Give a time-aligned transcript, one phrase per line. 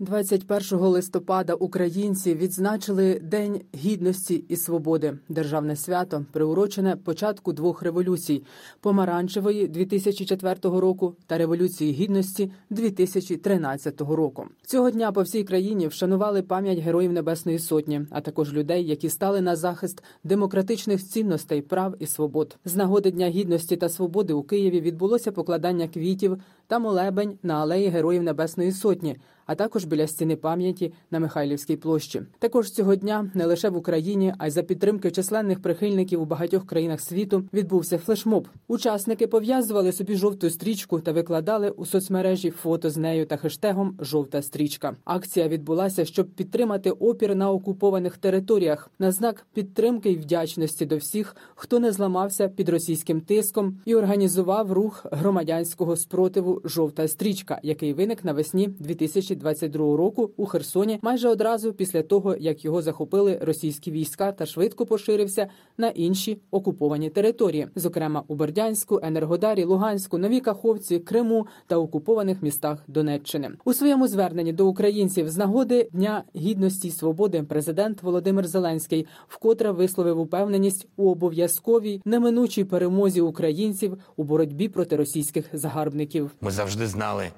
[0.00, 8.42] 21 листопада українці відзначили День гідності і свободи, державне свято, приурочене початку двох революцій:
[8.80, 14.44] помаранчевої 2004 року та революції гідності 2013 року.
[14.66, 19.40] Цього дня по всій країні вшанували пам'ять героїв Небесної Сотні, а також людей, які стали
[19.40, 22.56] на захист демократичних цінностей, прав і свобод.
[22.64, 27.88] З нагоди Дня гідності та свободи у Києві відбулося покладання квітів та молебень на алеї
[27.88, 29.16] Героїв Небесної Сотні
[29.48, 32.22] а також біля стіни пам'яті на Михайлівській площі.
[32.38, 36.66] Також цього дня не лише в Україні, а й за підтримки численних прихильників у багатьох
[36.66, 38.48] країнах світу відбувся флешмоб.
[38.66, 44.42] Учасники пов'язували собі жовту стрічку та викладали у соцмережі фото з нею та хештегом Жовта
[44.42, 44.96] стрічка.
[45.04, 51.36] Акція відбулася, щоб підтримати опір на окупованих територіях на знак підтримки й вдячності до всіх,
[51.54, 58.24] хто не зламався під російським тиском і організував рух громадянського спротиву Жовта стрічка, який виник
[58.24, 64.32] навесні 2000 2022 року у Херсоні майже одразу після того, як його захопили російські війська
[64.32, 65.48] та швидко поширився
[65.78, 72.84] на інші окуповані території, зокрема у Бердянську, Енергодарі, Луганську, Новій Каховці, Криму та окупованих містах
[72.88, 73.50] Донеччини.
[73.64, 79.70] У своєму зверненні до українців з нагоди Дня гідності й свободи президент Володимир Зеленський вкотре
[79.70, 86.30] висловив упевненість у обов'язковій неминучій перемозі українців у боротьбі проти російських загарбників.
[86.48, 87.30] Ми завжди знали,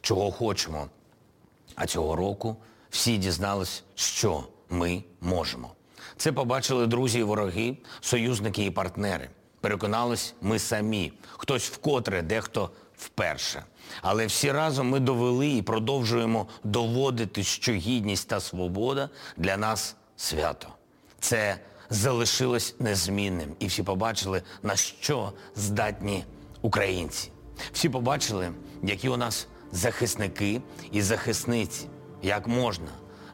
[0.00, 0.88] чого хочемо.
[1.74, 2.56] А цього року
[2.90, 5.72] всі дізнались, що ми можемо.
[6.16, 9.30] Це побачили друзі і вороги, союзники і партнери.
[9.60, 13.64] Переконались ми самі, хтось вкотре, дехто вперше.
[14.02, 20.68] Але всі разом ми довели і продовжуємо доводити, що гідність та свобода для нас свято.
[21.20, 21.58] Це
[21.90, 23.56] залишилось незмінним.
[23.58, 26.24] І всі побачили, на що здатні
[26.60, 27.30] українці.
[27.72, 28.50] Всі побачили,
[28.82, 30.62] які у нас захисники
[30.92, 31.86] і захисниці,
[32.22, 32.88] як можна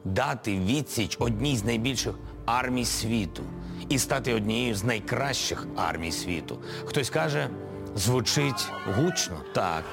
[0.05, 2.15] дати відсіч одній з найбільших
[2.47, 3.43] армій світу
[3.88, 6.59] і стати однією з найкращих армій світу.
[6.84, 7.50] Хтось каже,
[7.97, 9.37] звучить гучно.
[9.55, 9.84] Так,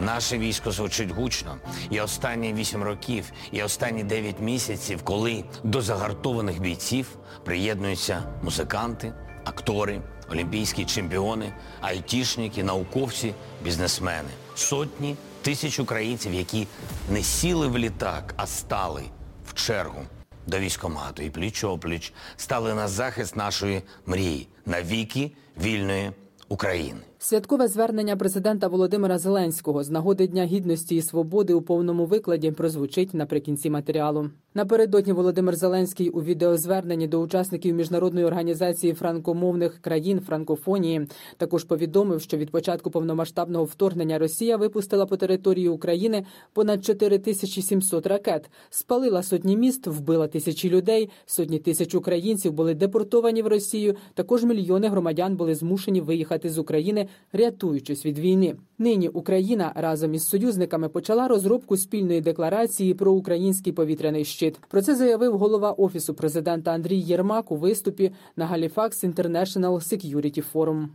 [0.00, 1.56] наше військо звучить гучно.
[1.90, 7.06] І останні вісім років, і останні дев'ять місяців, коли до загартованих бійців
[7.44, 9.12] приєднуються музиканти,
[9.44, 13.34] актори, олімпійські чемпіони, айтішники, науковці,
[13.64, 16.66] бізнесмени, сотні тисяч українців, які
[17.10, 19.02] не сіли в літак, а стали
[19.46, 20.02] в чергу
[20.46, 25.32] до військомату і пліч-опліч стали на захист нашої мрії навіки
[25.62, 26.12] вільної
[26.48, 27.00] України.
[27.24, 33.14] Святкове звернення президента Володимира Зеленського з нагоди Дня гідності і свободи у повному викладі прозвучить
[33.14, 34.30] наприкінці матеріалу.
[34.54, 42.36] Напередодні Володимир Зеленський у відеозверненні до учасників міжнародної організації франкомовних країн Франкофонії також повідомив, що
[42.36, 49.86] від початку повномасштабного вторгнення Росія випустила по території України понад 4700 ракет, спалила сотні міст,
[49.86, 53.96] вбила тисячі людей, сотні тисяч українців були депортовані в Росію.
[54.14, 58.56] Також мільйони громадян були змушені виїхати з України рятуючись від війни.
[58.78, 64.58] Нині Україна разом із союзниками почала розробку спільної декларації про український повітряний щит.
[64.68, 70.86] Про це заявив голова офісу президента Андрій Єрмак у виступі на Halifax International Security Forum.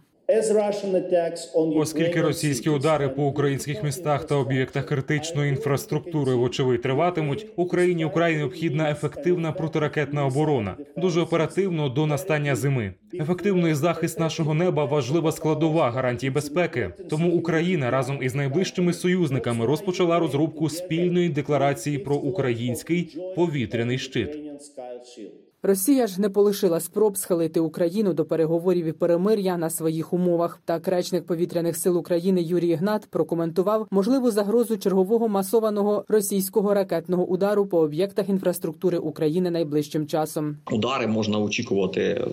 [1.75, 8.91] Оскільки російські удари по українських містах та об'єктах критичної інфраструктури, вочевидь, триватимуть, Україні украй необхідна
[8.91, 12.93] ефективна протиракетна оборона, дуже оперативно до настання зими.
[13.13, 16.89] Ефективний захист нашого неба важлива складова гарантії безпеки.
[17.09, 24.38] Тому Україна разом із найближчими союзниками розпочала розробку спільної декларації про український повітряний щит.
[25.67, 30.59] Росія ж не полишила спроб схилити Україну до переговорів і перемир'я на своїх умовах.
[30.65, 37.65] Так речник повітряних сил України Юрій Гнат прокоментував можливу загрозу чергового масованого російського ракетного удару
[37.65, 40.57] по об'єктах інфраструктури України найближчим часом.
[40.71, 42.27] Удари можна очікувати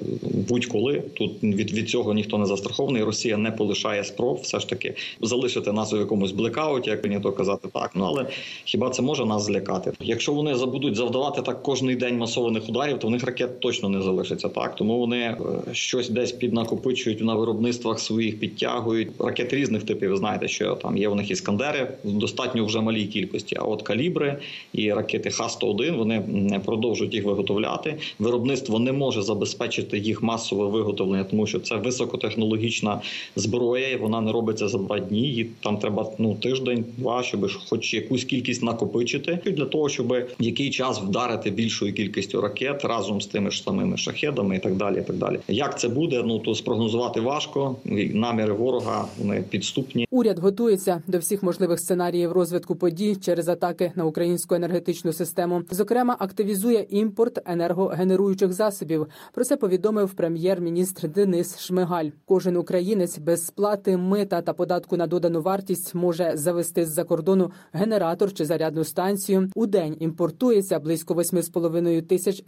[0.48, 1.02] будь-коли.
[1.14, 3.02] Тут від від цього ніхто не застрахований.
[3.02, 7.68] Росія не полишає спроб, все ж таки залишити нас у якомусь блекауті, як прийнято казати
[7.72, 7.90] так.
[7.94, 8.26] Ну але
[8.64, 9.92] хіба це може нас злякати?
[10.00, 13.88] Якщо вони забудуть завдавати так кожний день масованих ударів, то в них балістичних ракет точно
[13.88, 14.48] не залишиться.
[14.48, 15.36] Так тому вони е,
[15.74, 20.10] щось десь піднакопичують на виробництвах своїх, підтягують ракети різних типів.
[20.10, 23.56] Ви знаєте, що там є у них іскандери в достатньо вже малій кількості.
[23.58, 24.38] А от калібри
[24.72, 27.98] і ракети Х-101 вони продовжують їх виготовляти.
[28.18, 33.00] Виробництво не може забезпечити їх масове виготовлення, тому що це високотехнологічна
[33.36, 33.88] зброя.
[33.88, 35.20] і Вона не робиться за два дні.
[35.20, 40.26] Їй там треба ну тиждень, два, щоб хоч якусь кількість накопичити для того, щоб в
[40.38, 44.98] який час вдарити більшою кількістю ракет разом з тими ж самими шахедами і так далі.
[44.98, 45.40] І так далі.
[45.48, 46.22] Як це буде?
[46.26, 47.76] Ну то спрогнозувати важко.
[48.14, 50.06] Наміри ворога вони підступні.
[50.10, 55.62] Уряд готується до всіх можливих сценаріїв розвитку подій через атаки на українську енергетичну систему.
[55.70, 59.06] Зокрема, активізує імпорт енергогенеруючих засобів.
[59.32, 62.08] Про це повідомив прем'єр-міністр Денис Шмигаль.
[62.24, 68.32] Кожен українець без сплати мита та податку на додану вартість може завести з-за кордону генератор
[68.32, 69.50] чи зарядну станцію.
[69.54, 72.42] У день імпортується близько 8,5 тисяч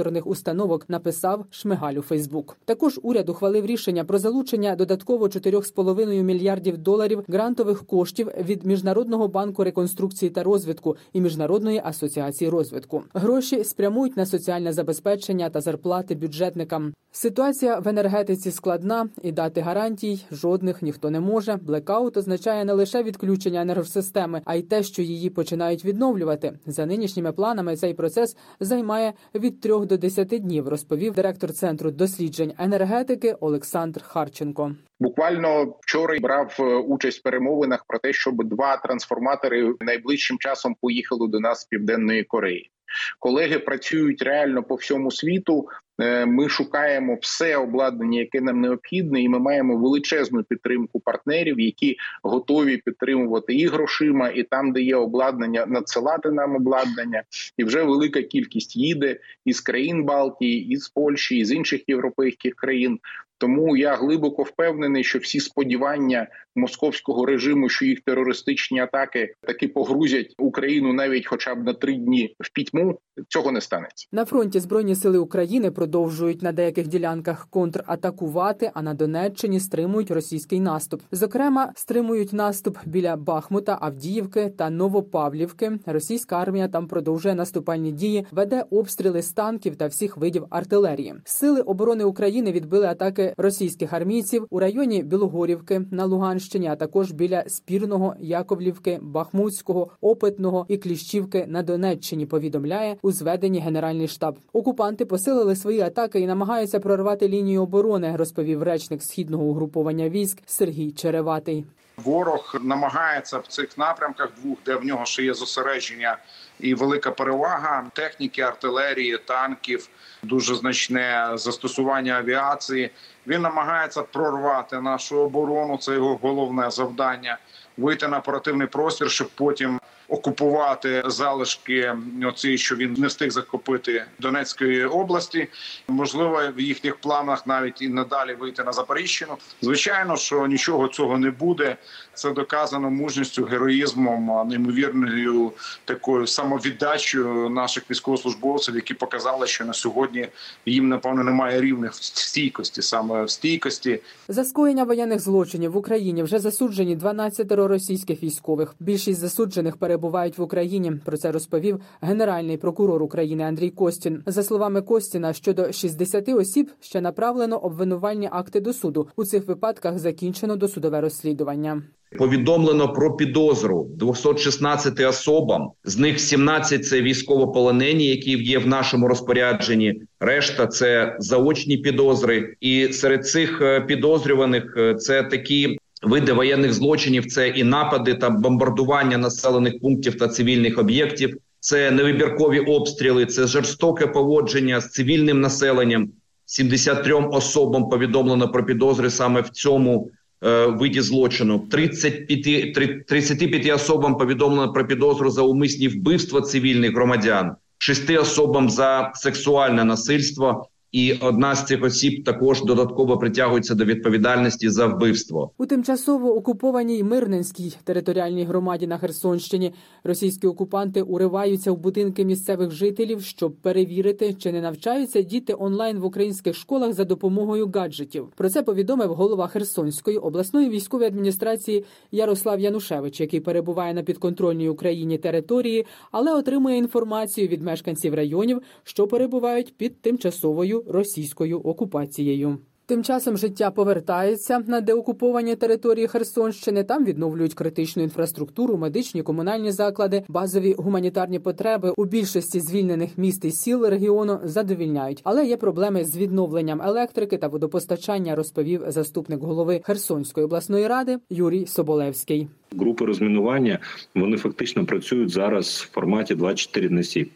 [0.00, 0.88] генераторних установок.
[0.88, 2.56] Написав Шмигаль у Фейсбук.
[2.64, 9.64] Також уряд ухвалив рішення про залучення додатково 4,5 мільярдів доларів грантових коштів від міжнародного банку
[9.64, 13.02] реконструкції та розвитку і міжнародної асоціації розвитку.
[13.14, 16.92] Гроші спрямують на соціальне забезпечення та зарплати бюджетникам.
[17.12, 21.56] Ситуація в енергетиці складна і дати гарантій жодних ніхто не може.
[21.56, 26.58] Блекаут означає не лише відключення енергосистеми, а й те, що її починають відновлювати.
[26.66, 30.68] За нинішніми планами цей процес займає від трьох до десяти днів.
[30.68, 34.76] Розповів директор центру досліджень енергетики Олександр Харченко.
[35.00, 41.28] Буквально вчора брав е, участь в перемовинах про те, щоб два трансформатори найближчим часом поїхали
[41.28, 42.70] до нас з південної Кореї.
[43.18, 45.68] Колеги працюють реально по всьому світу.
[46.00, 51.96] Е, ми шукаємо все обладнання, яке нам необхідне, і ми маємо величезну підтримку партнерів, які
[52.22, 57.22] готові підтримувати і грошима, і там, де є обладнання, надсилати нам обладнання.
[57.56, 62.98] І вже велика кількість їде із країн Балтії, із Польщі, із інших європейських країн.
[63.40, 66.26] Тому я глибоко впевнений, що всі сподівання
[66.56, 72.34] московського режиму, що їх терористичні атаки таки погрузять Україну навіть, хоча б на три дні
[72.40, 72.98] в пітьму,
[73.28, 74.08] цього не станеться.
[74.12, 80.60] На фронті збройні сили України продовжують на деяких ділянках контратакувати, а на Донеччині стримують російський
[80.60, 81.02] наступ.
[81.12, 85.78] Зокрема, стримують наступ біля Бахмута, Авдіївки та Новопавлівки.
[85.86, 91.14] Російська армія там продовжує наступальні дії, веде обстріли з танків та всіх видів артилерії.
[91.24, 97.44] Сили оборони України відбили атаки російських армійців у районі Білогорівки на Луганщині, а також біля
[97.46, 102.26] спірного Яковлівки, Бахмутського, Опитного і Кліщівки на Донеччині.
[102.26, 104.38] Повідомляє у зведенні Генеральний штаб.
[104.52, 108.16] Окупанти посилили свої атаки і намагаються прорвати лінію оборони.
[108.16, 111.64] Розповів речник східного угруповання військ Сергій Череватий.
[111.96, 116.18] Ворог намагається в цих напрямках двох, де в нього ще є зосередження
[116.60, 119.88] і велика перевага техніки, артилерії, танків,
[120.22, 122.90] дуже значне застосування авіації.
[123.26, 125.76] Він намагається прорвати нашу оборону.
[125.76, 127.38] Це його головне завдання
[127.76, 129.80] вийти на оперативний простір, щоб потім
[130.10, 135.48] окупувати залишки оці, що він не встиг захопити Донецької області.
[135.88, 139.36] Можливо, в їхніх планах навіть і надалі вийти на Запоріжчину.
[139.62, 141.76] Звичайно, що нічого цього не буде.
[142.14, 145.52] Це доказано мужністю, героїзмом, неймовірною
[145.84, 150.28] такою самовіддачею наших військовослужбовців, які показали, що на сьогодні
[150.66, 154.00] їм напевно немає рівних в стійкості, саме в стійкості.
[154.28, 158.74] За скоєння воєнних злочинів в Україні вже засуджені 12 російських військових.
[158.80, 160.92] Більшість засуджених перебувають в Україні.
[161.04, 164.22] Про це розповів генеральний прокурор України Андрій Костін.
[164.26, 169.08] За словами Костіна, щодо 60 осіб ще направлено обвинувальні акти до суду.
[169.16, 171.82] У цих випадках закінчено досудове розслідування.
[172.18, 175.70] Повідомлено про підозру 216 особам.
[175.84, 180.02] З них 17– це військовополонені, які є в нашому розпорядженні.
[180.20, 187.26] Решта це заочні підозри, і серед цих підозрюваних це такі види воєнних злочинів.
[187.26, 191.36] Це і напади та бомбардування населених пунктів та цивільних об'єктів.
[191.60, 196.08] Це невибіркові обстріли, це жорстоке поводження з цивільним населенням.
[196.46, 200.10] 73 особам повідомлено про підозри саме в цьому
[200.44, 201.58] е, виді злочину.
[201.58, 209.84] 35, 35 особам повідомлено про підозру за умисні вбивства цивільних громадян, 6 особам за сексуальне
[209.84, 215.50] насильство і одна з цих осіб також додатково притягується до відповідальності за вбивство.
[215.58, 219.72] У тимчасово окупованій Мирненській територіальній громаді на Херсонщині
[220.04, 226.04] російські окупанти уриваються в будинки місцевих жителів, щоб перевірити, чи не навчаються діти онлайн в
[226.04, 228.28] українських школах за допомогою гаджетів.
[228.36, 235.18] Про це повідомив голова Херсонської обласної військової адміністрації Ярослав Янушевич, який перебуває на підконтрольній Україні
[235.18, 242.58] території, але отримує інформацію від мешканців районів, що перебувають під тимчасовою російською окупацією.
[242.90, 246.84] Тим часом життя повертається на деокуповані території Херсонщини.
[246.84, 253.50] Там відновлюють критичну інфраструктуру, медичні комунальні заклади, базові гуманітарні потреби у більшості звільнених міст і
[253.50, 255.20] сіл регіону задовільняють.
[255.24, 261.66] Але є проблеми з відновленням електрики та водопостачання, розповів заступник голови Херсонської обласної ради Юрій
[261.66, 262.48] Соболевський.
[262.78, 263.78] Групи розмінування
[264.14, 267.26] вони фактично працюють зараз в форматі 24 на 7.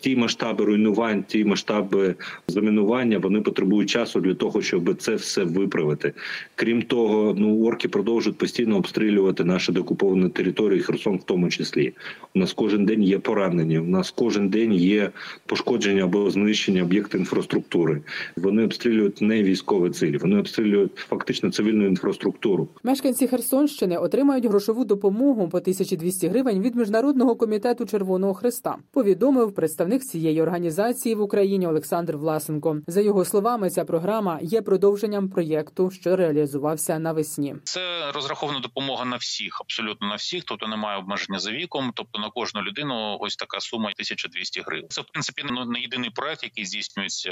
[0.00, 2.14] Ті масштаби руйнувань, ті масштаби
[2.48, 6.12] замінування вони потребують часу для того, щоб це все виправити.
[6.54, 11.92] Крім того, ну орки продовжують постійно обстрілювати наші докуповані території, Херсон в тому числі.
[12.34, 13.78] У нас кожен день є поранені.
[13.78, 15.10] У нас кожен день є
[15.46, 18.00] пошкодження або знищення об'єкту інфраструктури.
[18.36, 22.68] Вони обстрілюють не військові цілі, вони обстрілюють фактично цивільну інфраструктуру.
[22.82, 28.76] Мешканці Херсонщини отримають грошову допомогу по 1200 гривень від міжнародного комітету Червоного Христа.
[28.92, 32.76] Повідомив представник цієї організації в Україні Олександр Власенко.
[32.86, 37.56] За його словами, ця програма є продовженням проєкту, що реалізувався навесні.
[37.64, 42.30] Це розрахована допомога на всіх, абсолютно на всіх, тобто немає обмеження за віком, тобто на
[42.30, 44.86] кожну людину ось така сума 1200 гривень.
[44.88, 47.30] Це в принципі не єдиний проект, який здійснюється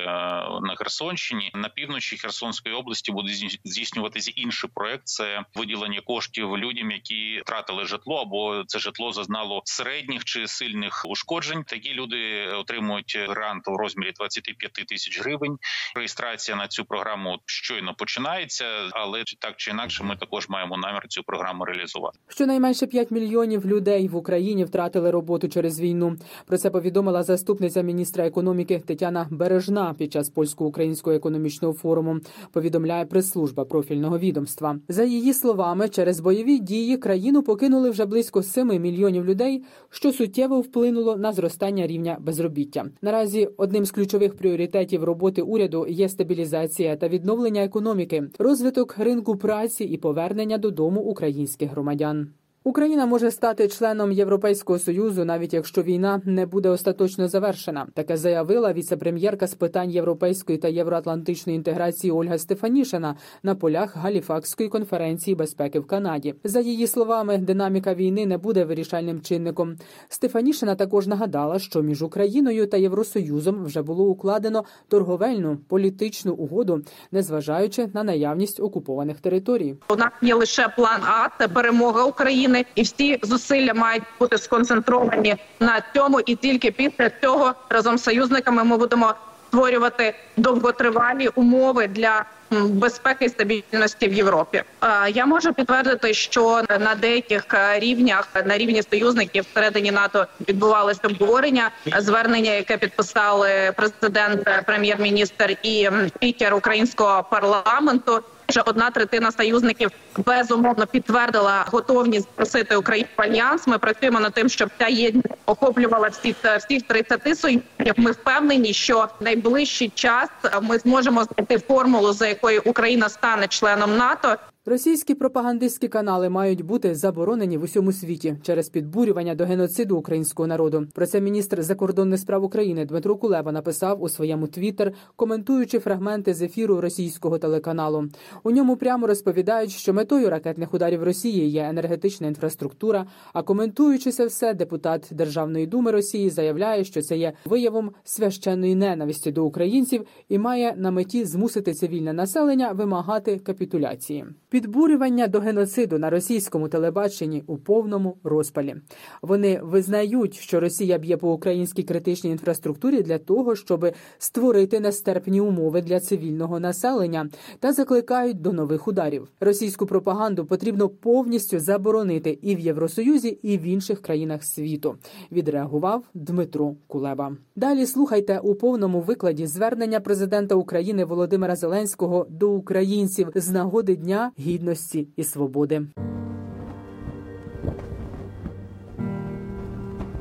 [0.63, 1.51] на Херсонщині.
[1.55, 3.33] На півночі Херсонської області буде
[3.65, 5.03] здійснюватися інший проект.
[5.05, 11.65] Це виділення коштів людям, які втратили житло або це житло зазнало середніх чи сильних ушкоджень.
[11.65, 15.59] Такі люди отримують грант у розмірі 25 тисяч гривень.
[15.95, 21.23] Реєстрація на цю програму щойно починається, але так чи інакше, ми також маємо намір цю
[21.23, 22.19] програму реалізувати.
[22.29, 26.17] Щонайменше 5 мільйонів людей в Україні втратили роботу через війну.
[26.47, 32.21] Про це повідомила заступниця міністра економіки Тетяна Бережна під час польсько-українського економічного форуму.
[32.53, 34.77] Повідомляє прес-служба профільного відомства.
[34.89, 36.97] За її словами, через бойові дії
[37.29, 42.87] країну покинули вже близько 7 мільйонів людей, що суттєво вплинуло на зростання рівня безробіття.
[43.03, 49.85] Наразі одним з ключових пріоритетів роботи уряду є стабілізація та відновлення економіки, розвиток ринку праці
[49.85, 52.29] і повернення додому українських громадян.
[52.69, 57.87] Україна може стати членом Європейського союзу, навіть якщо війна не буде остаточно завершена.
[57.95, 65.35] Таке заявила віце-прем'єрка з питань європейської та євроатлантичної інтеграції Ольга Стефанішина на полях Галіфакської конференції
[65.35, 66.35] безпеки в Канаді.
[66.45, 69.77] За її словами, динаміка війни не буде вирішальним чинником.
[70.09, 76.83] Стефанішина також нагадала, що між Україною та Євросоюзом вже було укладено торговельну політичну угоду,
[77.13, 79.75] незважаючи на наявність окупованих територій.
[79.99, 85.83] Нас є лише план А це перемога України, і всі зусилля мають бути сконцентровані на
[85.95, 86.21] цьому.
[86.21, 89.15] І тільки після цього разом з союзниками ми будемо
[89.49, 94.63] створювати довготривалі умови для безпеки і стабільності в Європі.
[95.09, 102.53] Я можу підтвердити, що на деяких рівнях на рівні союзників всередині НАТО відбувалося обговорення звернення,
[102.53, 108.23] яке підписали президент, прем'єр-міністр і спікер українського парламенту.
[108.49, 113.67] Вже одна третина союзників безумовно підтвердила готовність просити Україну в альянс.
[113.67, 117.95] Ми працюємо над тим, щоб ця єдність охоплювала всіх всіх 30 союзників.
[117.97, 120.29] Ми впевнені, що в найближчий час
[120.63, 124.37] ми зможемо знайти формулу, за якою Україна стане членом НАТО.
[124.69, 130.87] Російські пропагандистські канали мають бути заборонені в усьому світі через підбурювання до геноциду українського народу.
[130.95, 136.43] Про це міністр закордонних справ України Дмитро Кулеба написав у своєму твіттер, коментуючи фрагменти з
[136.43, 138.09] ефіру російського телеканалу.
[138.43, 143.07] У ньому прямо розповідають, що метою ракетних ударів Росії є енергетична інфраструктура.
[143.33, 149.33] А коментуючи це все, депутат Державної думи Росії заявляє, що це є виявом священної ненависті
[149.33, 154.25] до українців і має на меті змусити цивільне населення вимагати капітуляції.
[154.59, 158.75] Підбурювання до геноциду на російському телебаченні у повному розпалі.
[159.23, 165.83] Вони визнають, що Росія б'є по українській критичній інфраструктурі для того, щоб створити нестерпні умови
[165.83, 167.29] для цивільного населення
[167.61, 169.29] та закликають до нових ударів.
[169.41, 174.97] Російську пропаганду потрібно повністю заборонити і в Євросоюзі, і в інших країнах світу.
[175.33, 177.37] Відреагував Дмитро Кулеба.
[177.57, 184.33] Далі слухайте у повному викладі звернення президента України Володимира Зеленського до українців з нагоди дня
[184.49, 185.83] гідності і свободи.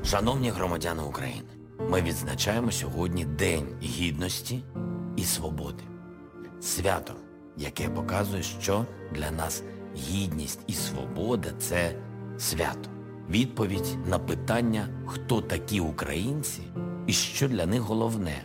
[0.03, 1.47] Шановні громадяни України,
[1.89, 4.63] ми відзначаємо сьогодні День гідності
[5.15, 5.83] і свободи.
[6.61, 7.13] Свято,
[7.57, 9.63] яке показує, що для нас
[9.95, 11.91] гідність і свобода це
[12.37, 12.89] свято.
[13.29, 16.61] Відповідь на питання, хто такі українці
[17.07, 18.43] і що для них головне.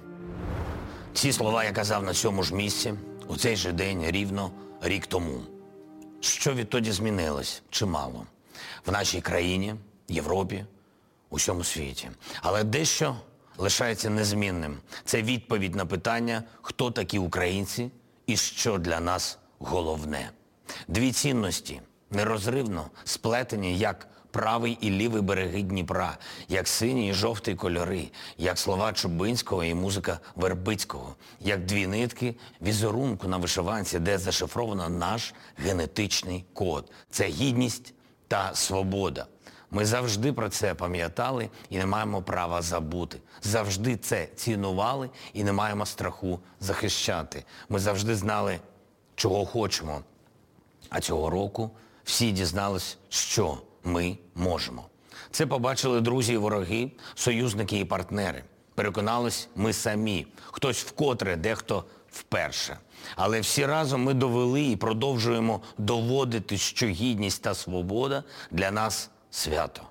[1.12, 2.95] Ці слова я казав на цьому ж місці
[3.29, 4.51] у цей же день рівно
[4.83, 5.41] рік тому.
[6.23, 7.62] Що відтоді змінилось?
[7.71, 8.26] Чимало.
[8.87, 9.75] В нашій країні,
[10.09, 10.64] Європі,
[11.31, 12.09] усьому світі.
[12.43, 13.17] Але дещо
[13.59, 14.79] лишається незмінним.
[15.05, 17.91] Це відповідь на питання, хто такі українці
[18.26, 20.31] і що для нас головне.
[20.88, 28.09] Дві цінності нерозривно сплетені як правий і лівий береги Дніпра, як синій і жовтий кольори,
[28.39, 35.35] як слова Чубинського і музика Вербицького, як дві нитки візерунку на вишиванці, де зашифровано наш
[35.57, 36.93] генетичний код.
[37.11, 37.95] Це гідність
[38.29, 39.27] та свобода.
[39.71, 43.19] Ми завжди про це пам'ятали і не маємо права забути.
[43.43, 47.45] Завжди це цінували і не маємо страху захищати.
[47.69, 48.61] Ми завжди знали,
[49.15, 50.01] чого хочемо.
[50.89, 51.71] А цього року
[52.05, 54.87] всі дізнались, що ми можемо.
[55.31, 58.45] Це побачили друзі і вороги, союзники і партнери.
[58.75, 60.27] Переконались ми самі.
[60.51, 62.79] Хтось вкотре, дехто вперше.
[63.17, 69.83] Але всі разом ми довели і продовжуємо доводити, що гідність та свобода для нас свято.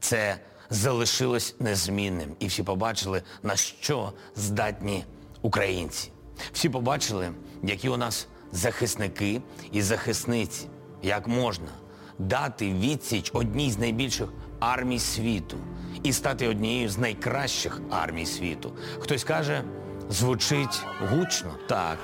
[0.00, 0.38] Це
[0.70, 2.36] залишилось незмінним.
[2.38, 5.04] І всі побачили, на що здатні
[5.42, 6.10] українці.
[6.52, 10.66] Всі побачили, які у нас захисники і захисниці,
[11.02, 11.68] як можна
[12.18, 14.28] дати відсіч одній з найбільших
[14.60, 15.56] армій світу
[16.02, 18.72] і стати однією з найкращих армій світу.
[18.98, 19.62] Хтось каже,
[20.10, 21.54] звучить гучно.
[21.68, 21.98] Так,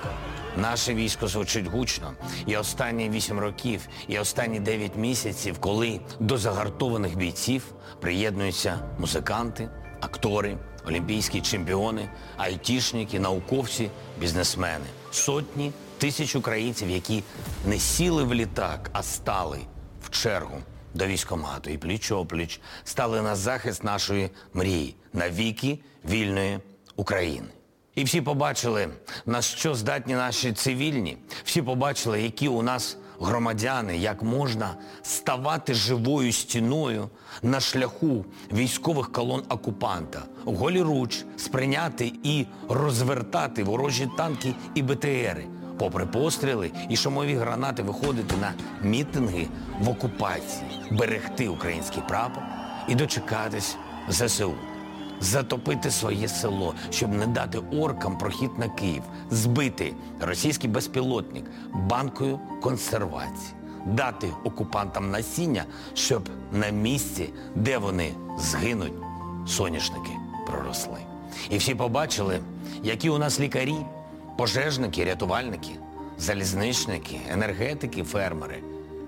[0.57, 2.13] наше військо звучить гучно.
[2.47, 7.63] І останні вісім років, і останні дев'ять місяців, коли до загартованих бійців
[8.01, 9.69] приєднуються музиканти,
[10.01, 10.57] актори,
[10.89, 13.91] олімпійські чемпіони, айтішники, науковці,
[14.21, 17.23] бізнесмени, сотні тисяч українців, які
[17.67, 19.59] не сіли в літак, а стали
[20.15, 20.59] чергу
[20.95, 25.79] до військомату і пліч-опліч стали на захист нашої мрії навіки
[26.09, 26.59] вільної
[26.97, 27.49] України.
[27.95, 28.89] І всі побачили,
[29.27, 31.17] на що здатні наші цивільні.
[31.45, 37.09] Всі побачили, які у нас громадяни, як можна ставати живою стіною
[37.43, 45.47] на шляху військових колон окупанта, голіруч сприйняти і розвертати ворожі танки і БТРи,
[45.79, 48.53] попри постріли і шумові гранати виходити на
[48.83, 49.47] мітинги
[49.81, 52.43] в окупації, берегти український прапор
[52.89, 53.77] і дочекатись
[54.09, 54.55] ЗСУ.
[55.21, 61.45] Затопити своє село, щоб не дати оркам прохід на Київ, збити російський безпілотник
[61.75, 63.55] банкою консервації,
[63.87, 68.93] дати окупантам насіння, щоб на місці, де вони згинуть,
[69.47, 70.11] соняшники
[70.47, 70.99] проросли.
[71.51, 72.41] І всі побачили,
[72.83, 73.77] які у нас лікарі,
[74.37, 75.71] пожежники, рятувальники,
[76.19, 78.63] залізничники, енергетики, фермери.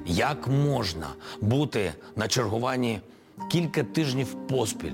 [0.07, 1.07] Як можна
[1.41, 3.01] бути на чергуванні
[3.51, 4.93] кілька тижнів поспіль?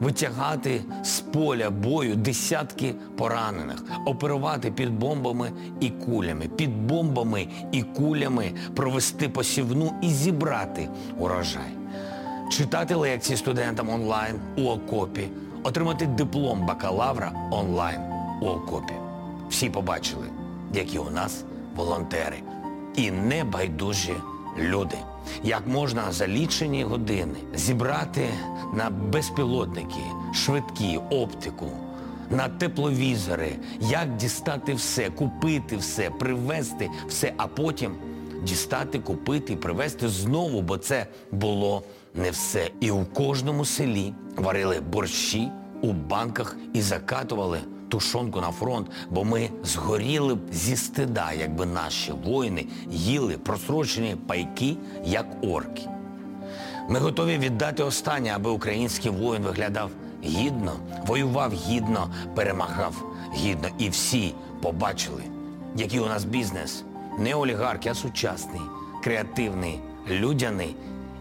[0.00, 8.52] витягати з поля бою десятки поранених, оперувати під бомбами і кулями, під бомбами і кулями
[8.74, 11.70] провести посівну і зібрати урожай,
[12.50, 15.28] читати лекції студентам онлайн у окопі,
[15.62, 18.00] отримати диплом бакалавра онлайн
[18.42, 19.05] у окопі.
[19.50, 20.26] Всі побачили,
[20.74, 21.44] які у нас
[21.76, 22.36] волонтери
[22.96, 24.14] і небайдужі
[24.58, 24.96] люди.
[25.44, 28.28] Як можна за лічені години зібрати
[28.74, 30.02] на безпілотники,
[30.34, 31.66] швидкі, оптику,
[32.30, 37.94] на тепловізори, як дістати все, купити все, привезти все, а потім
[38.42, 41.82] дістати, купити і привезти знову, бо це було
[42.14, 42.70] не все.
[42.80, 45.48] І у кожному селі варили борщі
[45.82, 52.12] у банках і закатували тушонку на фронт, бо ми згоріли б зі стида, якби наші
[52.12, 55.82] воїни їли просрочені пайки, як орки.
[56.88, 59.90] Ми готові віддати останнє, аби український воїн виглядав
[60.24, 60.72] гідно,
[61.06, 62.94] воював гідно, перемагав
[63.34, 63.68] гідно.
[63.78, 65.22] І всі побачили,
[65.76, 66.84] який у нас бізнес
[67.18, 68.60] не олігархи, а сучасний,
[69.02, 70.76] креативний, людяний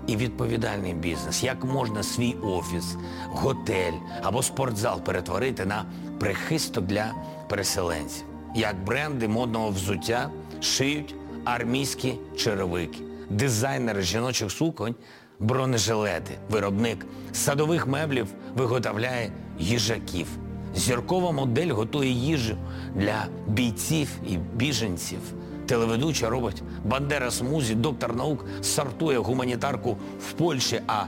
[0.07, 1.43] і відповідальний бізнес.
[1.43, 5.85] Як можна свій офіс, готель або спортзал перетворити на
[6.19, 7.13] прихисток для
[7.49, 8.25] переселенців?
[8.55, 10.29] Як бренди модного взуття
[10.61, 11.15] шиють
[11.45, 14.95] армійські черевики, дизайнери жіночих суконь,
[15.39, 20.27] бронежилети, виробник садових меблів виготовляє їжаків.
[20.75, 22.57] Зіркова модель готує їжу
[22.95, 25.19] для бійців і біженців.
[25.67, 31.03] Телеведуча робить Бандера Смузі, доктор наук сортує гуманітарку в Польщі, а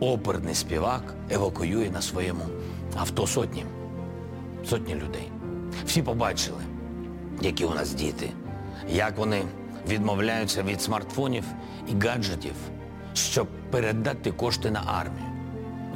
[0.00, 2.44] оперний співак евакуює на своєму
[2.96, 3.64] авто сотні.
[4.68, 5.30] Сотні людей.
[5.86, 6.62] Всі побачили,
[7.40, 8.30] які у нас діти,
[8.88, 9.42] як вони
[9.88, 11.44] відмовляються від смартфонів
[11.88, 12.54] і гаджетів,
[13.14, 15.26] щоб передати кошти на армію,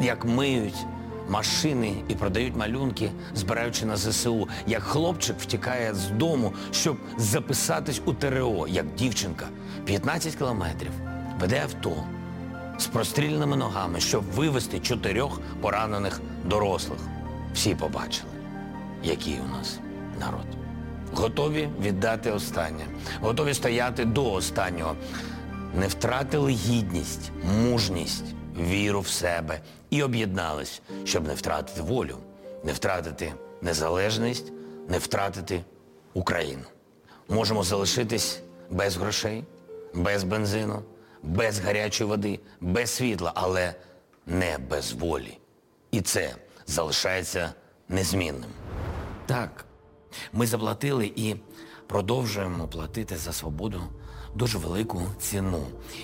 [0.00, 0.86] як миють
[1.28, 8.12] машини і продають малюнки, збираючи на ЗСУ, як хлопчик втікає з дому, щоб записатись у
[8.14, 9.46] ТРО, як дівчинка
[9.84, 10.92] 15 кілометрів
[11.40, 12.04] веде авто
[12.78, 16.98] з прострільними ногами, щоб вивезти чотирьох поранених дорослих.
[17.54, 18.30] Всі побачили,
[19.04, 19.78] який у нас
[20.20, 20.46] народ.
[21.14, 22.84] Готові віддати останнє,
[23.20, 24.96] готові стояти до останнього.
[25.74, 28.24] Не втратили гідність, мужність,
[28.58, 29.60] віру в себе
[29.90, 32.16] і об'єднались, щоб не втратити волю,
[32.64, 33.32] не втратити
[33.62, 34.52] незалежність,
[34.88, 35.64] не втратити
[36.14, 36.62] Україну.
[37.28, 39.44] Можемо залишитись без грошей,
[39.94, 40.82] без бензину,
[41.22, 43.74] без гарячої води, без світла, але
[44.26, 45.38] не без волі.
[45.90, 46.34] І це
[46.66, 47.52] залишається
[47.88, 48.50] незмінним.
[49.26, 49.64] Так,
[50.32, 51.36] ми заплатили і
[51.86, 53.82] продовжуємо платити за свободу
[54.34, 55.62] дуже велику ціну.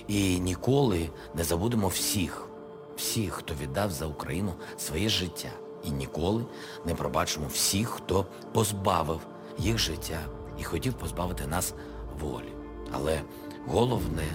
[0.09, 2.49] І ніколи не забудемо всіх,
[2.97, 5.51] всіх, хто віддав за Україну своє життя.
[5.85, 6.47] І ніколи
[6.87, 9.21] не пробачимо всіх, хто позбавив
[9.59, 10.19] їх життя
[10.61, 11.75] і хотів позбавити нас
[12.21, 12.53] волі.
[12.93, 13.21] Але
[13.67, 14.29] головне,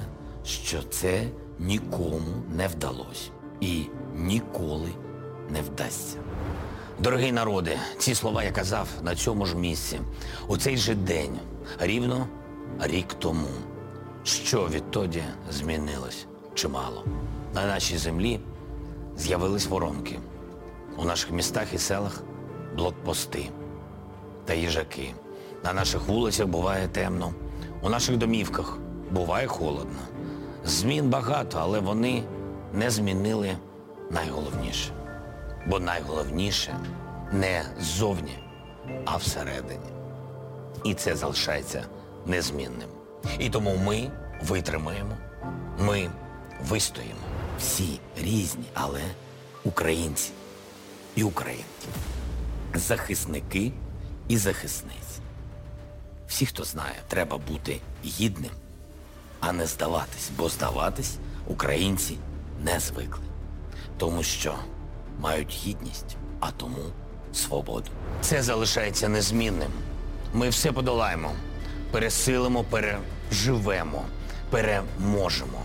[0.45, 1.27] що це
[1.59, 4.89] нікому не вдалося і ніколи
[5.49, 6.17] не вдасться.
[6.99, 9.99] Дорогий народи, ці слова я казав на цьому ж місці,
[10.47, 11.39] у цей же день,
[11.79, 12.27] рівно
[12.79, 13.47] рік тому.
[14.23, 16.25] Що відтоді змінилось?
[16.53, 17.03] Чимало.
[17.53, 18.39] На нашій землі
[19.17, 20.19] з'явились воронки.
[20.97, 22.23] У наших містах і селах
[22.77, 23.49] блокпости
[24.45, 25.13] та їжаки.
[25.63, 27.33] На наших вулицях буває темно,
[27.81, 28.77] у наших домівках
[29.11, 29.99] буває холодно.
[30.65, 32.23] Змін багато, але вони
[32.73, 33.57] не змінили
[34.11, 34.91] найголовніше.
[35.67, 36.79] Бо найголовніше
[37.31, 38.39] не ззовні,
[39.05, 39.89] а всередині.
[40.83, 41.85] І це залишається
[42.25, 42.89] незмінним.
[43.39, 45.17] І тому ми витримаємо,
[45.79, 46.09] ми
[46.69, 47.13] вистоїмо.
[47.59, 49.01] Всі різні, але
[49.63, 50.31] українці
[51.15, 51.87] і українки,
[52.73, 53.71] захисники
[54.27, 55.21] і захисниці.
[56.27, 58.51] Всі, хто знає, треба бути гідним,
[59.39, 62.17] а не здаватись, бо здаватись українці
[62.63, 63.23] не звикли.
[63.97, 64.55] Тому що
[65.19, 66.81] мають гідність, а тому
[67.33, 67.91] свободу.
[68.21, 69.71] Це залишається незмінним.
[70.33, 71.31] Ми все подолаємо,
[71.91, 74.05] пересилимо, переживемо,
[74.49, 75.61] переможемо.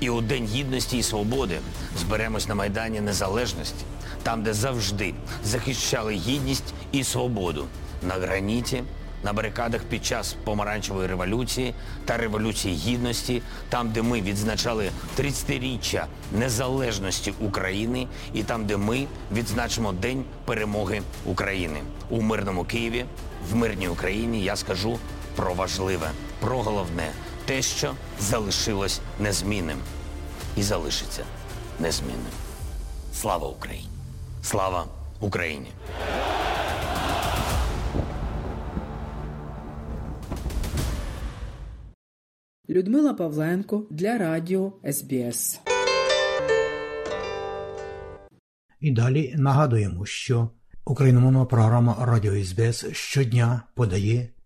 [0.00, 1.58] І у День гідності і свободи
[1.98, 3.84] зберемось на Майдані Незалежності,
[4.22, 5.14] там, де завжди
[5.44, 7.66] захищали гідність і свободу
[8.02, 8.82] на граніті,
[9.24, 17.32] на барикадах під час помаранчевої революції та революції гідності, там, де ми відзначали 30-річчя незалежності
[17.40, 23.04] України, і там, де ми відзначимо День перемоги України у мирному Києві,
[23.50, 24.42] в мирній Україні.
[24.42, 24.98] Я скажу
[25.38, 27.12] про важливе, про головне,
[27.46, 29.78] те, що залишилось незмінним
[30.56, 31.24] і залишиться
[31.80, 32.32] незмінним.
[33.12, 33.88] Слава Україні!
[34.42, 34.86] Слава
[35.20, 35.66] Україні!
[42.68, 45.60] Людмила Павленко для радіо СБС.
[48.80, 50.50] І далі нагадуємо, що
[50.84, 54.28] україномовна програма Радіо СБС щодня подає